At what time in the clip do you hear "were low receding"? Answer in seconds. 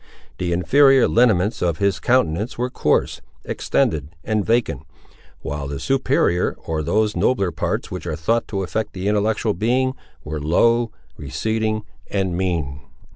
10.23-11.83